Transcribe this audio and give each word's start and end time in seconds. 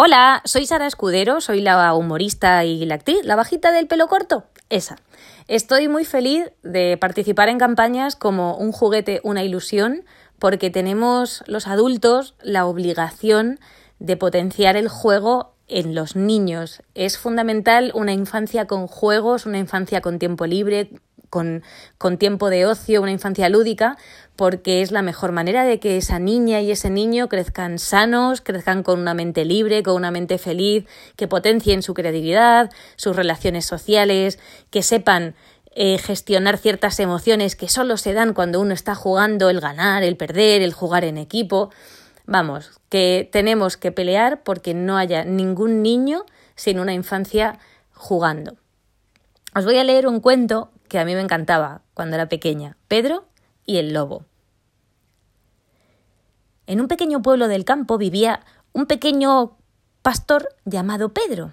Hola, 0.00 0.42
soy 0.44 0.64
Sara 0.64 0.86
Escudero, 0.86 1.40
soy 1.40 1.60
la 1.60 1.92
humorista 1.92 2.64
y 2.64 2.86
la 2.86 2.94
actriz, 2.94 3.18
la 3.24 3.34
bajita 3.34 3.72
del 3.72 3.88
pelo 3.88 4.06
corto, 4.06 4.44
esa. 4.68 4.94
Estoy 5.48 5.88
muy 5.88 6.04
feliz 6.04 6.52
de 6.62 6.96
participar 6.96 7.48
en 7.48 7.58
campañas 7.58 8.14
como 8.14 8.56
Un 8.58 8.70
juguete, 8.70 9.20
una 9.24 9.42
ilusión, 9.42 10.04
porque 10.38 10.70
tenemos 10.70 11.42
los 11.48 11.66
adultos 11.66 12.36
la 12.40 12.64
obligación 12.66 13.58
de 13.98 14.16
potenciar 14.16 14.76
el 14.76 14.86
juego 14.86 15.56
en 15.66 15.96
los 15.96 16.14
niños. 16.14 16.80
Es 16.94 17.18
fundamental 17.18 17.90
una 17.92 18.12
infancia 18.12 18.68
con 18.68 18.86
juegos, 18.86 19.46
una 19.46 19.58
infancia 19.58 20.00
con 20.00 20.20
tiempo 20.20 20.46
libre, 20.46 20.92
con, 21.30 21.62
con, 21.98 22.18
tiempo 22.18 22.50
de 22.50 22.66
ocio, 22.66 23.02
una 23.02 23.10
infancia 23.10 23.48
lúdica, 23.48 23.96
porque 24.36 24.82
es 24.82 24.92
la 24.92 25.02
mejor 25.02 25.32
manera 25.32 25.64
de 25.64 25.80
que 25.80 25.96
esa 25.96 26.18
niña 26.18 26.60
y 26.60 26.70
ese 26.70 26.90
niño 26.90 27.28
crezcan 27.28 27.78
sanos, 27.78 28.40
crezcan 28.40 28.82
con 28.82 29.00
una 29.00 29.14
mente 29.14 29.44
libre, 29.44 29.82
con 29.82 29.94
una 29.94 30.10
mente 30.10 30.38
feliz, 30.38 30.86
que 31.16 31.28
potencien 31.28 31.82
su 31.82 31.94
creatividad, 31.94 32.70
sus 32.96 33.16
relaciones 33.16 33.66
sociales, 33.66 34.38
que 34.70 34.82
sepan 34.82 35.34
eh, 35.80 35.98
gestionar 35.98 36.58
ciertas 36.58 36.98
emociones 36.98 37.54
que 37.54 37.68
solo 37.68 37.96
se 37.96 38.12
dan 38.12 38.34
cuando 38.34 38.60
uno 38.60 38.74
está 38.74 38.94
jugando, 38.94 39.50
el 39.50 39.60
ganar, 39.60 40.02
el 40.02 40.16
perder, 40.16 40.62
el 40.62 40.72
jugar 40.72 41.04
en 41.04 41.18
equipo. 41.18 41.70
Vamos, 42.26 42.80
que 42.88 43.28
tenemos 43.30 43.76
que 43.76 43.92
pelear 43.92 44.42
porque 44.42 44.74
no 44.74 44.96
haya 44.96 45.24
ningún 45.24 45.82
niño 45.82 46.24
sin 46.56 46.80
una 46.80 46.94
infancia 46.94 47.58
jugando. 47.92 48.56
Os 49.54 49.64
voy 49.64 49.78
a 49.78 49.84
leer 49.84 50.06
un 50.06 50.20
cuento 50.20 50.70
que 50.88 50.98
a 50.98 51.04
mí 51.04 51.14
me 51.14 51.20
encantaba 51.20 51.82
cuando 51.94 52.16
era 52.16 52.28
pequeña, 52.28 52.76
Pedro 52.88 53.26
y 53.64 53.78
el 53.78 53.92
lobo. 53.92 54.24
En 56.66 56.80
un 56.80 56.88
pequeño 56.88 57.22
pueblo 57.22 57.48
del 57.48 57.64
campo 57.64 57.98
vivía 57.98 58.40
un 58.72 58.86
pequeño 58.86 59.56
pastor 60.02 60.48
llamado 60.64 61.14
Pedro. 61.14 61.52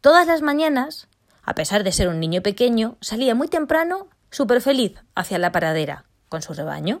Todas 0.00 0.26
las 0.26 0.42
mañanas, 0.42 1.08
a 1.42 1.54
pesar 1.54 1.84
de 1.84 1.92
ser 1.92 2.08
un 2.08 2.20
niño 2.20 2.42
pequeño, 2.42 2.96
salía 3.00 3.34
muy 3.34 3.48
temprano, 3.48 4.08
súper 4.30 4.60
feliz, 4.60 4.94
hacia 5.14 5.38
la 5.38 5.52
paradera, 5.52 6.04
con 6.28 6.42
su 6.42 6.52
rebaño. 6.52 7.00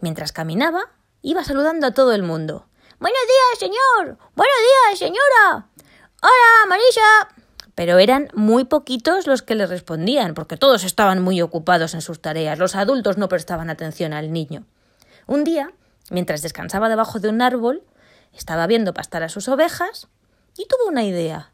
Mientras 0.00 0.32
caminaba, 0.32 0.90
iba 1.22 1.44
saludando 1.44 1.86
a 1.86 1.94
todo 1.94 2.12
el 2.12 2.22
mundo. 2.22 2.66
Buenos 2.98 3.20
días, 3.26 3.58
señor. 3.58 4.18
Buenos 4.34 4.56
días, 4.88 4.98
señora. 4.98 5.66
Hola, 6.22 6.66
Marisa 6.68 7.39
pero 7.80 7.98
eran 7.98 8.28
muy 8.34 8.64
poquitos 8.64 9.26
los 9.26 9.40
que 9.40 9.54
le 9.54 9.66
respondían, 9.66 10.34
porque 10.34 10.58
todos 10.58 10.84
estaban 10.84 11.22
muy 11.22 11.40
ocupados 11.40 11.94
en 11.94 12.02
sus 12.02 12.20
tareas. 12.20 12.58
Los 12.58 12.76
adultos 12.76 13.16
no 13.16 13.30
prestaban 13.30 13.70
atención 13.70 14.12
al 14.12 14.34
niño. 14.34 14.66
Un 15.26 15.44
día, 15.44 15.72
mientras 16.10 16.42
descansaba 16.42 16.90
debajo 16.90 17.20
de 17.20 17.30
un 17.30 17.40
árbol, 17.40 17.82
estaba 18.34 18.66
viendo 18.66 18.92
pastar 18.92 19.22
a 19.22 19.30
sus 19.30 19.48
ovejas 19.48 20.08
y 20.58 20.66
tuvo 20.66 20.90
una 20.90 21.04
idea. 21.04 21.52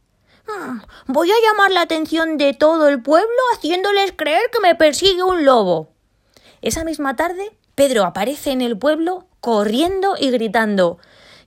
Hmm, 0.49 0.81
voy 1.07 1.31
a 1.31 1.49
llamar 1.49 1.71
la 1.71 1.83
atención 1.83 2.39
de 2.39 2.55
todo 2.55 2.89
el 2.89 3.01
pueblo 3.01 3.31
haciéndoles 3.55 4.13
creer 4.17 4.51
que 4.53 4.59
me 4.59 4.75
persigue 4.75 5.23
un 5.23 5.45
lobo. 5.45 5.93
Esa 6.61 6.83
misma 6.83 7.15
tarde, 7.15 7.57
Pedro 7.77 8.03
aparece 8.03 8.51
en 8.51 8.63
el 8.63 8.77
pueblo 8.77 9.29
corriendo 9.39 10.17
y 10.19 10.33
gritando 10.33 10.99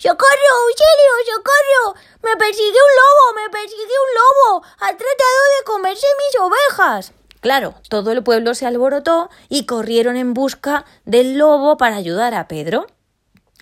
¡Socorro! 0.01 0.51
¡Auxilio! 0.63 1.13
¡Socorro! 1.25 1.99
¡Me 2.23 2.37
persigue 2.37 2.69
un 2.69 2.95
lobo! 2.95 3.33
¡Me 3.35 3.49
persigue 3.49 3.83
un 3.83 4.15
lobo! 4.15 4.65
¡Ha 4.75 4.87
tratado 4.95 5.41
de 5.57 5.65
comerse 5.65 6.07
mis 6.17 6.41
ovejas! 6.41 7.11
Claro, 7.41 7.75
todo 7.89 8.13
el 8.13 8.23
pueblo 8.23 8.55
se 8.55 8.65
alborotó 8.65 9.29
y 9.49 9.65
corrieron 9.65 10.15
en 10.15 10.33
busca 10.33 10.85
del 11.03 11.37
lobo 11.37 11.75
para 11.75 11.97
ayudar 11.97 12.33
a 12.33 12.47
Pedro. 12.47 12.87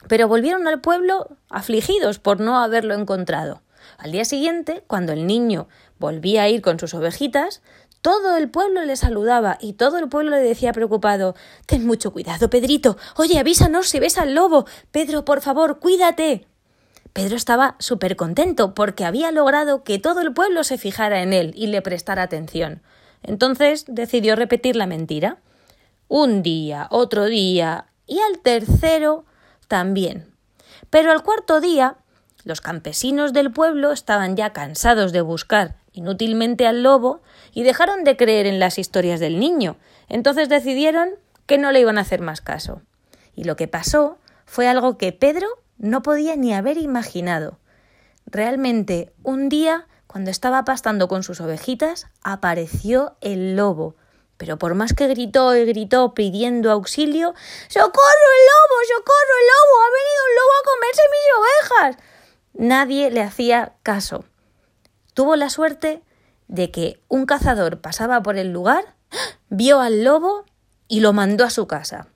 Pero 0.07 0.27
volvieron 0.27 0.67
al 0.67 0.79
pueblo 0.79 1.27
afligidos 1.49 2.19
por 2.19 2.39
no 2.39 2.59
haberlo 2.59 2.93
encontrado. 2.93 3.63
Al 3.97 4.11
día 4.11 4.23
siguiente, 4.23 4.83
cuando 4.85 5.13
el 5.13 5.25
niño 5.25 5.67
volvía 5.97 6.43
a 6.43 6.49
ir 6.49 6.61
con 6.61 6.79
sus 6.79 6.93
ovejitas, 6.93 7.63
todo 8.01 8.37
el 8.37 8.49
pueblo 8.49 8.83
le 8.85 8.95
saludaba 8.95 9.57
y 9.59 9.73
todo 9.73 9.97
el 9.97 10.09
pueblo 10.09 10.31
le 10.31 10.41
decía 10.41 10.73
preocupado 10.73 11.35
Ten 11.65 11.85
mucho 11.85 12.11
cuidado, 12.11 12.49
Pedrito. 12.49 12.97
Oye, 13.15 13.39
avísanos 13.39 13.89
si 13.89 13.99
ves 13.99 14.17
al 14.17 14.35
lobo. 14.35 14.65
Pedro, 14.91 15.25
por 15.25 15.41
favor, 15.41 15.79
cuídate. 15.79 16.47
Pedro 17.13 17.35
estaba 17.35 17.75
súper 17.79 18.15
contento 18.15 18.75
porque 18.75 19.03
había 19.03 19.31
logrado 19.31 19.83
que 19.83 19.97
todo 19.97 20.21
el 20.21 20.33
pueblo 20.33 20.63
se 20.63 20.77
fijara 20.77 21.23
en 21.23 21.33
él 21.33 21.51
y 21.55 21.67
le 21.67 21.81
prestara 21.81 22.23
atención. 22.23 22.81
Entonces 23.23 23.85
decidió 23.87 24.35
repetir 24.35 24.75
la 24.75 24.85
mentira. 24.85 25.39
Un 26.07 26.43
día, 26.43 26.87
otro 26.91 27.25
día 27.25 27.87
y 28.05 28.19
al 28.19 28.39
tercero 28.39 29.25
también. 29.67 30.31
Pero 30.89 31.11
al 31.11 31.23
cuarto 31.23 31.59
día 31.59 31.97
los 32.43 32.61
campesinos 32.61 33.33
del 33.33 33.51
pueblo 33.51 33.91
estaban 33.91 34.37
ya 34.37 34.53
cansados 34.53 35.11
de 35.11 35.21
buscar 35.21 35.75
inútilmente 35.97 36.67
al 36.67 36.83
lobo 36.83 37.21
y 37.53 37.63
dejaron 37.63 38.03
de 38.03 38.17
creer 38.17 38.45
en 38.45 38.59
las 38.59 38.77
historias 38.77 39.19
del 39.19 39.39
niño. 39.39 39.77
Entonces 40.09 40.49
decidieron 40.49 41.09
que 41.45 41.57
no 41.57 41.71
le 41.71 41.79
iban 41.79 41.97
a 41.97 42.01
hacer 42.01 42.21
más 42.21 42.41
caso. 42.41 42.81
Y 43.35 43.43
lo 43.43 43.55
que 43.55 43.67
pasó 43.67 44.17
fue 44.45 44.67
algo 44.67 44.97
que 44.97 45.11
Pedro 45.11 45.47
no 45.77 46.01
podía 46.01 46.35
ni 46.35 46.53
haber 46.53 46.77
imaginado. 46.77 47.59
Realmente, 48.25 49.13
un 49.23 49.49
día, 49.49 49.87
cuando 50.07 50.31
estaba 50.31 50.65
pastando 50.65 51.07
con 51.07 51.23
sus 51.23 51.39
ovejitas, 51.41 52.07
apareció 52.23 53.15
el 53.21 53.55
lobo. 53.55 53.95
Pero 54.37 54.57
por 54.57 54.75
más 54.75 54.93
que 54.93 55.07
gritó 55.07 55.55
y 55.55 55.65
gritó 55.65 56.13
pidiendo 56.13 56.71
auxilio, 56.71 57.33
¡Socorro 57.67 57.89
el 57.89 58.43
lobo! 58.51 58.75
¡Socorro 58.87 59.33
el 59.39 59.47
lobo! 59.47 59.81
¡Ha 59.81 59.91
venido 59.97 60.21
un 60.27 60.35
lobo 60.35 60.53
a 60.53 60.67
comerse 60.71 61.01
mis 61.11 61.27
ovejas! 61.39 62.17
Nadie 62.53 63.11
le 63.11 63.21
hacía 63.21 63.73
caso. 63.83 64.25
Tuvo 65.17 65.35
la 65.35 65.49
suerte 65.49 66.03
de 66.47 66.69
que 66.69 67.01
un 67.07 67.25
cazador 67.25 67.81
pasaba 67.81 68.21
por 68.21 68.37
el 68.37 68.53
lugar, 68.53 68.93
vio 69.49 69.79
al 69.79 70.03
lobo 70.03 70.45
y 70.87 70.99
lo 70.99 71.11
mandó 71.11 71.43
a 71.43 71.49
su 71.49 71.65
casa. 71.65 72.09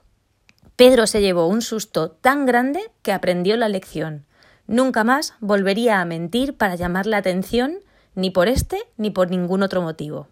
Pedro 0.76 1.08
se 1.08 1.20
llevó 1.20 1.48
un 1.48 1.64
susto 1.64 2.12
tan 2.12 2.46
grande 2.46 2.92
que 3.02 3.12
aprendió 3.12 3.58
la 3.58 3.70
lección. 3.70 4.28
Nunca 4.68 5.04
más 5.04 5.34
volvería 5.40 6.00
a 6.00 6.06
mentir 6.06 6.56
para 6.56 6.76
llamar 6.76 7.08
la 7.08 7.18
atención 7.18 7.80
ni 8.14 8.30
por 8.30 8.48
este 8.48 8.84
ni 8.98 9.10
por 9.10 9.32
ningún 9.32 9.64
otro 9.64 9.82
motivo. 9.82 10.28